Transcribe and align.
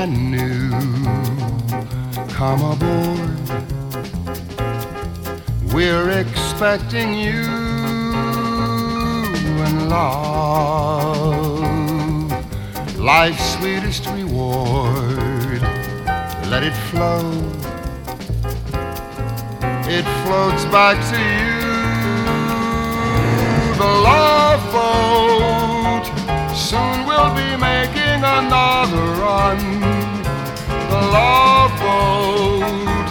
brand 0.00 0.30
new. 0.30 0.70
Come 2.32 2.62
aboard, 2.72 3.36
we're 5.74 6.10
expecting 6.10 7.12
you 7.12 7.44
and 9.66 9.90
love, 9.90 11.60
life's 12.98 13.44
sweetest 13.56 14.06
reward. 14.06 15.60
Let 16.48 16.62
it 16.62 16.76
flow, 16.90 17.30
it 19.86 20.06
floats 20.24 20.64
back 20.76 20.96
to 21.10 21.18
you. 21.18 21.60
The 23.76 23.84
love 23.84 24.62
boat 24.72 25.39
soon 26.70 27.04
we'll 27.04 27.34
be 27.34 27.56
making 27.56 28.22
another 28.38 29.04
run. 29.18 29.58
The 30.92 31.00
love 31.18 31.72
boat 31.82 33.08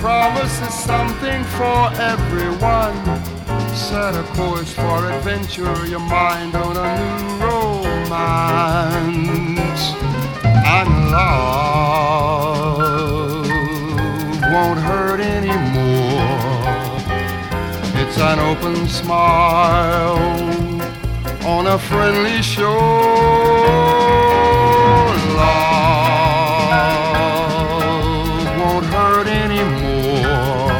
promises 0.00 0.72
something 0.72 1.44
for 1.58 1.92
everyone. 2.12 2.96
Set 3.74 4.14
a 4.16 4.22
course 4.32 4.72
for 4.72 5.10
adventure, 5.12 5.86
your 5.86 6.00
mind 6.00 6.54
on 6.54 6.74
a 6.78 6.96
new 7.04 7.44
romance. 7.44 8.64
And 10.74 10.90
love 11.10 12.46
won't 14.54 14.80
hurt 14.80 15.20
anymore. 15.20 16.46
It's 18.00 18.16
an 18.16 18.38
open 18.38 18.88
smile 18.88 20.55
on 21.46 21.66
a 21.68 21.78
friendly 21.78 22.42
shore. 22.42 22.66
Love 25.38 25.66
won't 28.58 28.84
hurt 28.86 29.28
anymore. 29.28 30.72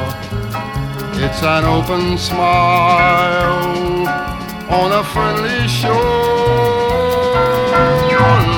It's 1.25 1.43
an 1.45 1.65
open 1.65 2.19
smile 2.19 4.09
on 4.69 4.91
a 4.91 5.05
friendly 5.05 5.69
shore. 5.69 5.95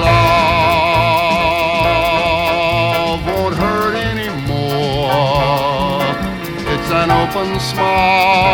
Love 0.01 0.41
won't 3.27 3.55
hurt 3.55 3.97
anymore. 3.97 4.47
It's 6.73 6.91
an 6.91 7.11
open 7.11 7.61
smile 7.61 8.49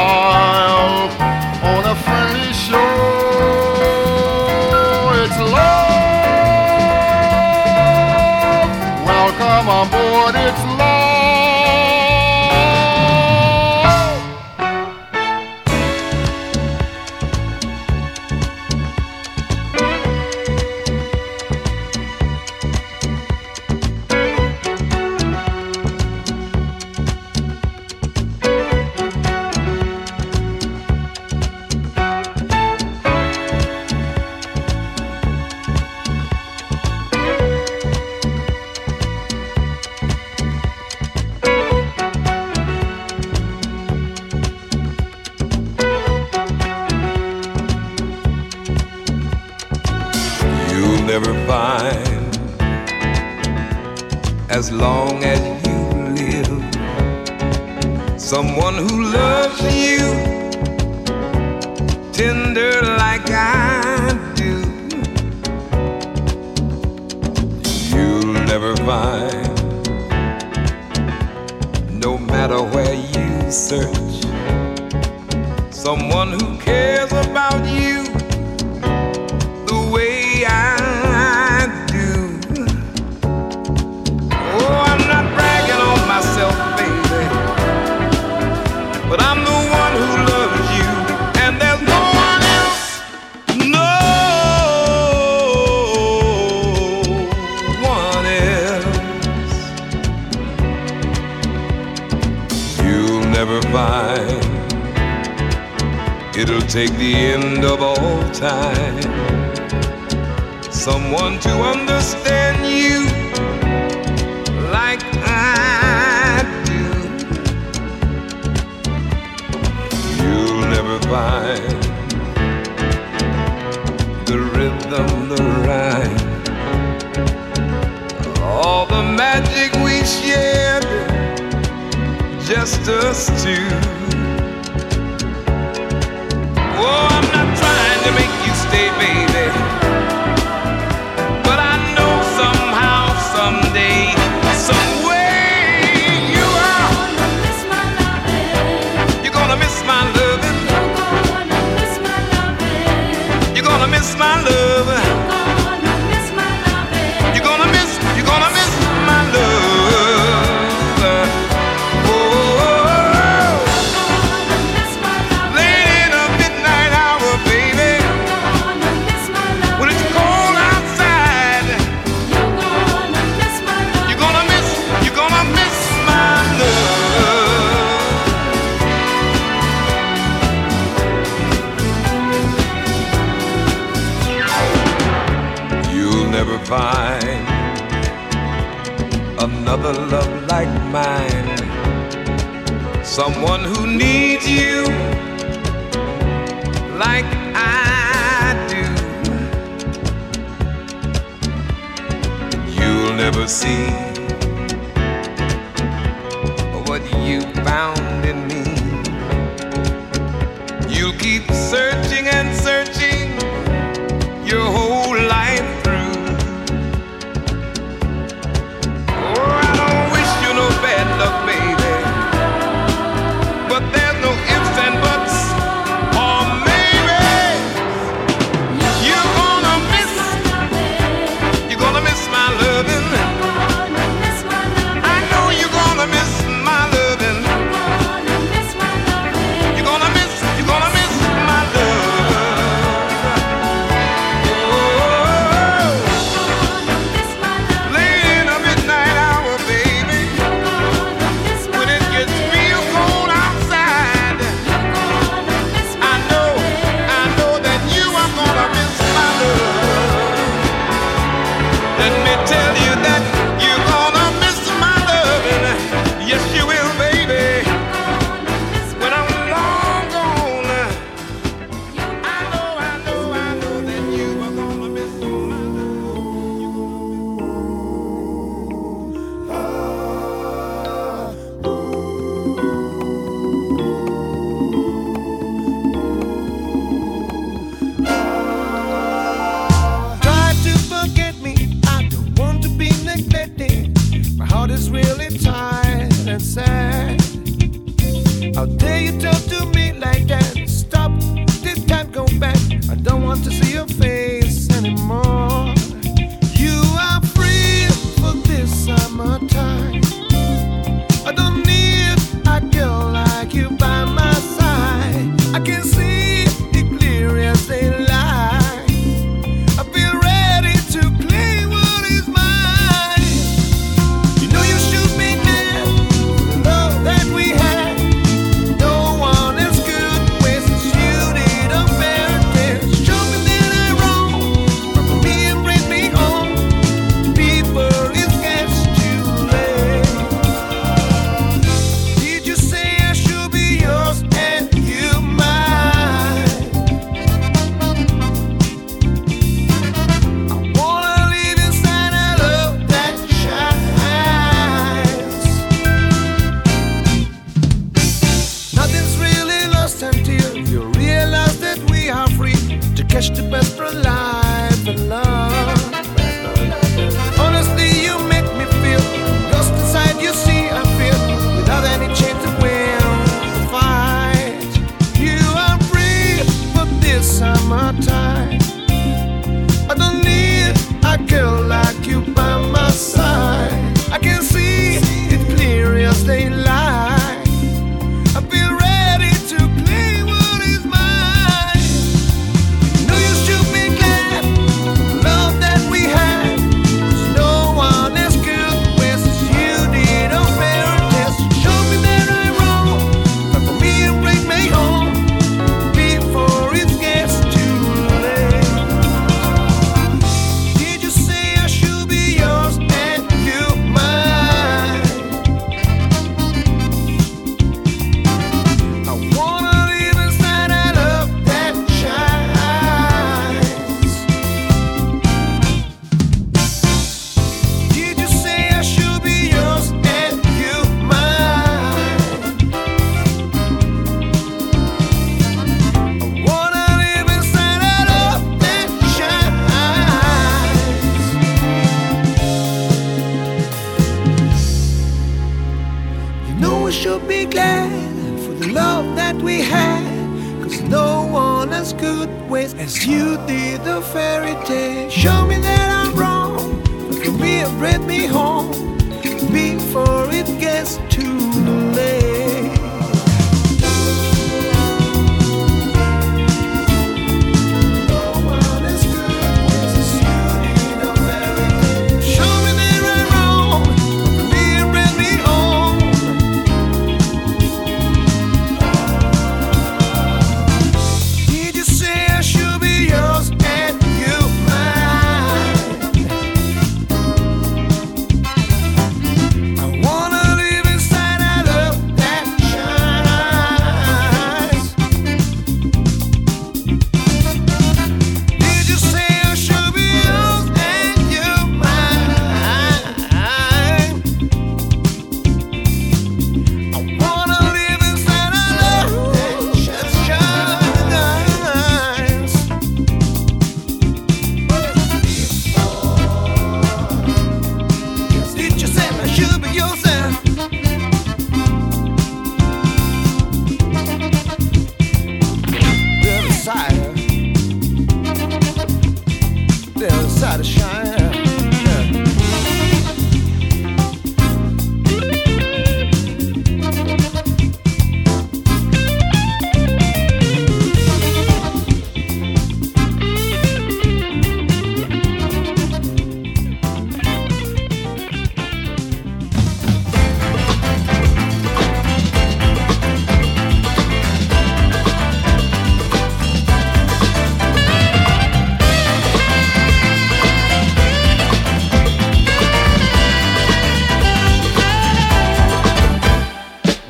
How 298.65 298.71
dare 298.79 299.03
you 299.03 299.21
tell 299.21 299.44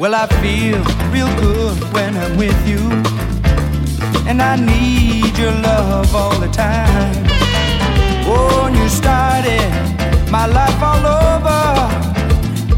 Well, 0.05 0.15
I 0.15 0.27
feel 0.43 0.85
real 1.11 1.35
good 1.41 1.83
when 1.95 2.15
I'm 2.15 2.37
with 2.37 2.61
you. 2.69 2.85
And 4.29 4.43
I 4.43 4.55
need 4.55 5.33
your 5.39 5.51
love 5.51 6.15
all 6.15 6.39
the 6.39 6.49
time. 6.49 7.25
Oh, 8.27 8.67
and 8.67 8.77
you 8.77 8.87
started 8.91 9.65
my 10.31 10.45
life 10.45 10.79
all 10.83 11.07
over. 11.07 11.63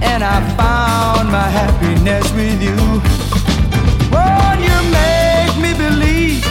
And 0.04 0.22
I 0.22 0.38
found 0.54 1.28
my 1.32 1.48
happiness 1.58 2.30
with 2.32 2.62
you. 2.62 2.78
Oh, 4.14 4.50
you 4.66 4.76
make 4.94 5.54
me 5.64 5.72
believe 5.74 6.44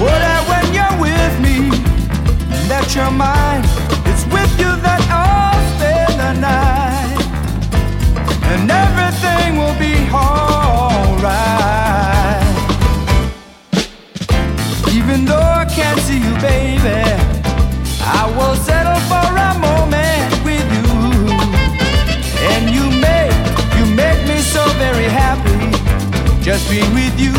what 0.00 0.22
I 0.34 0.38
when 0.50 0.66
you're 0.72 0.96
with 1.06 1.34
me. 1.46 1.68
That 2.66 2.90
you're 2.96 3.10
mine. 3.10 3.60
It's 4.08 4.24
with 4.32 4.52
you 4.58 4.72
that 4.80 5.02
I'll 5.10 5.60
spend 5.76 6.18
the 6.18 6.40
night 6.40 6.81
and 8.54 8.70
everything 8.70 9.56
will 9.56 9.76
be 9.78 9.94
alright. 10.12 11.32
Even 14.92 15.24
though 15.24 15.50
I 15.62 15.64
can't 15.64 15.98
see 16.00 16.18
you, 16.26 16.34
baby, 16.40 17.00
I 18.20 18.22
will 18.36 18.56
settle 18.68 19.00
for 19.10 19.28
a 19.48 19.52
moment 19.68 20.30
with 20.44 20.66
you. 20.76 20.90
And 22.50 22.62
you 22.76 22.84
make, 23.08 23.32
you 23.78 23.84
make 24.02 24.20
me 24.28 24.38
so 24.54 24.62
very 24.84 25.08
happy 25.22 25.58
just 26.42 26.68
being 26.68 26.92
with 26.92 27.18
you. 27.18 27.32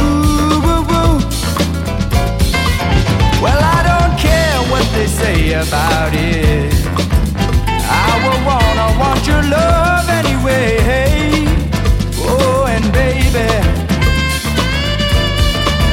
Well, 3.43 3.61
I 3.77 3.79
don't 3.91 4.15
care 4.17 4.57
what 4.71 4.85
they 4.95 5.07
say 5.07 5.53
about 5.53 6.13
it 6.13 6.92
want 8.97 9.25
your 9.27 9.41
love 9.43 10.07
anyway. 10.09 10.77
Oh, 12.25 12.65
and 12.67 12.91
baby, 12.93 13.49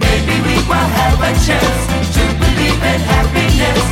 Maybe 0.01 0.35
we 0.47 0.57
will 0.69 0.89
have 1.01 1.21
a 1.21 1.33
chance 1.47 1.87
to 2.17 2.23
believe 2.43 2.83
in 2.93 3.01
happiness. 3.13 3.83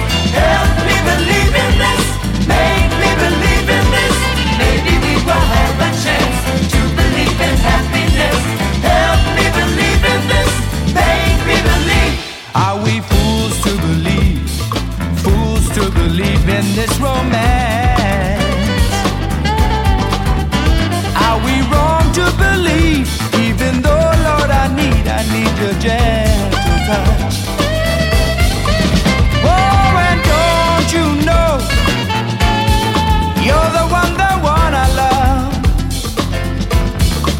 gentle 25.60 26.78
touch. 26.88 27.36
Oh, 29.44 30.06
and 30.08 30.20
don't 30.32 30.88
you 30.96 31.04
know 31.26 31.60
you're 33.44 33.70
the 33.78 33.86
one, 33.92 34.14
the 34.16 34.32
one 34.40 34.72
I 34.74 34.86
love. 35.02 35.52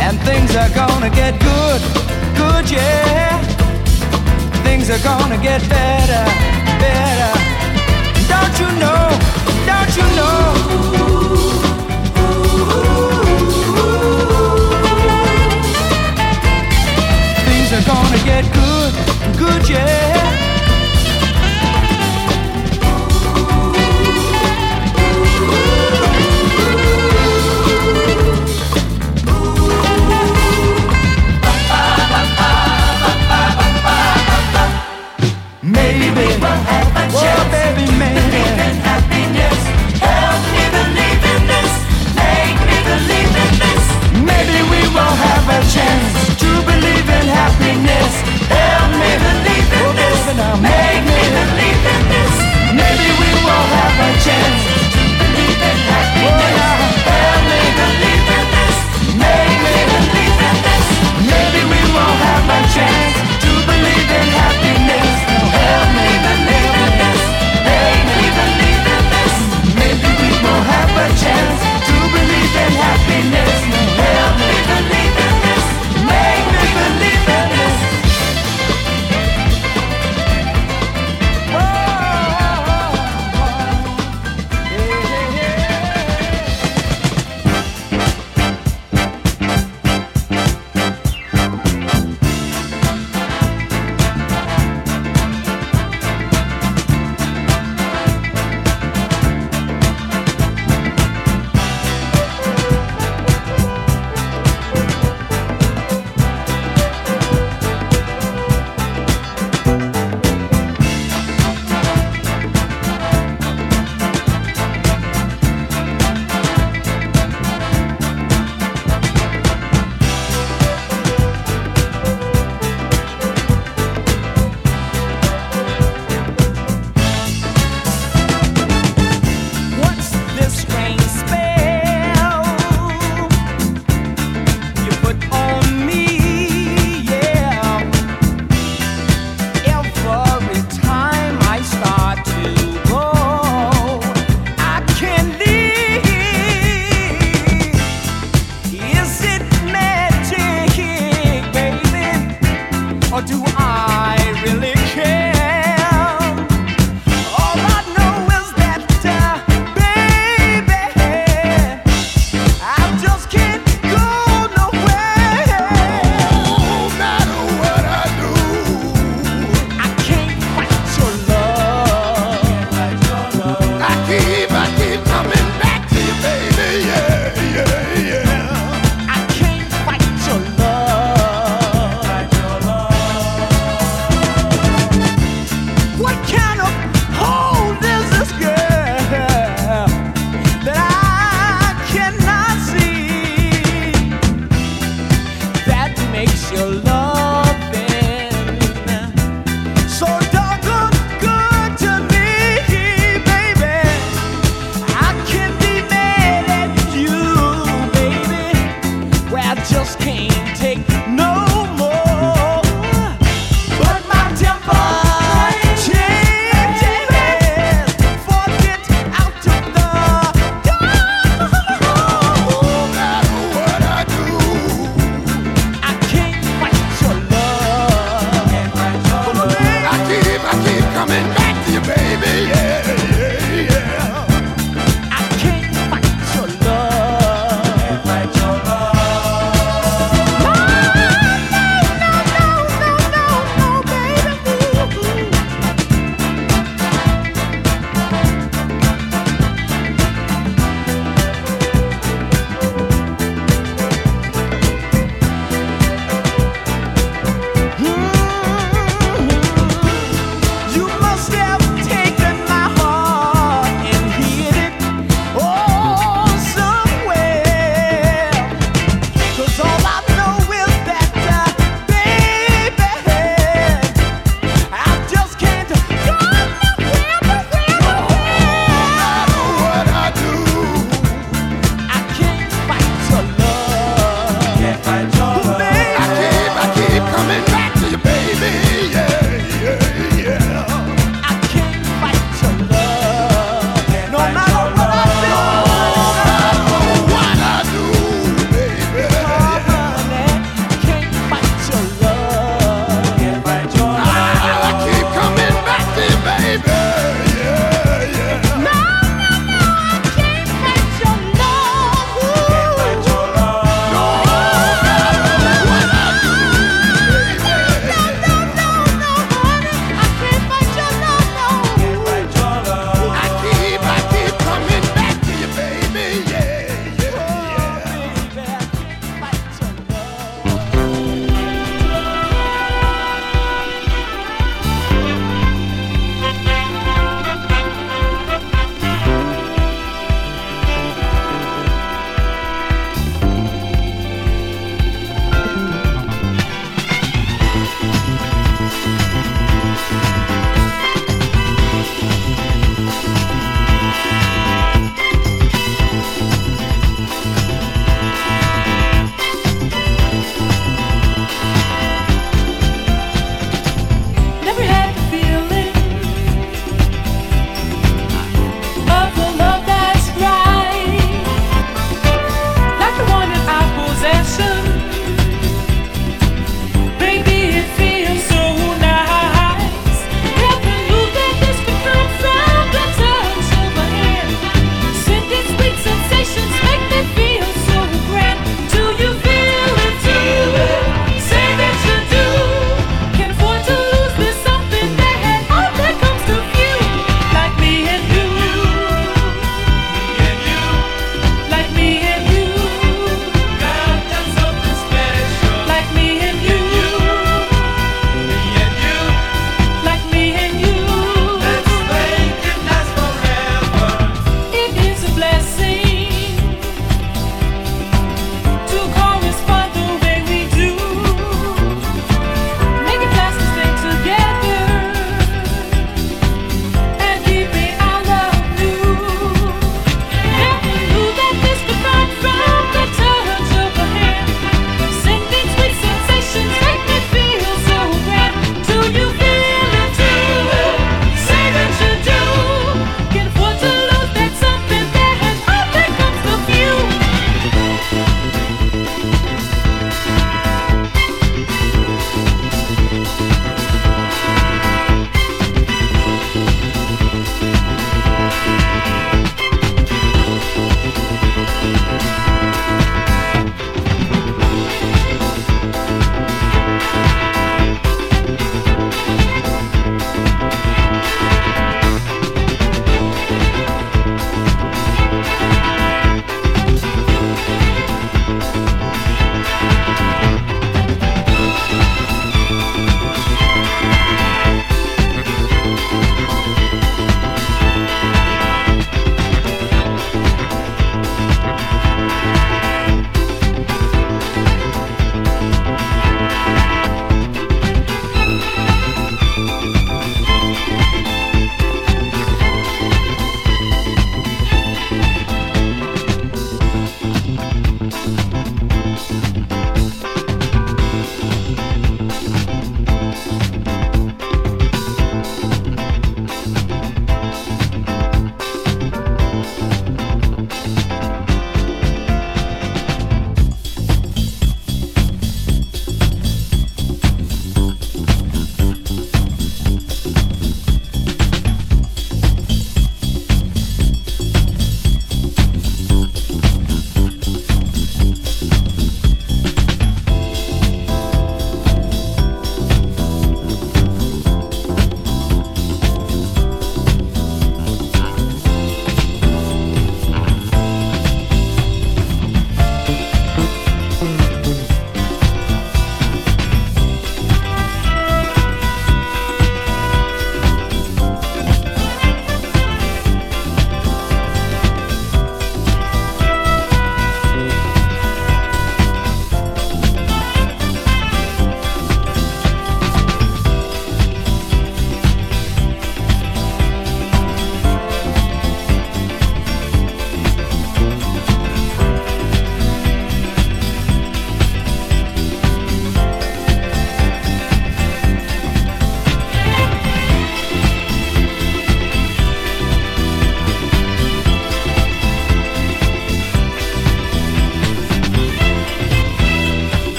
And 0.00 0.18
things 0.20 0.56
are 0.56 0.70
gonna 0.70 1.10
get 1.10 1.38
good, 1.40 1.82
good, 2.36 2.70
yeah. 2.70 3.38
Things 4.64 4.88
are 4.88 5.02
gonna 5.04 5.36
get 5.42 5.60
better, 5.68 6.24
better. 6.80 7.32
Don't 8.32 8.58
you 8.60 8.68
know? 8.80 9.04
Don't 9.66 9.96
you 9.98 10.06
know? 10.16 11.75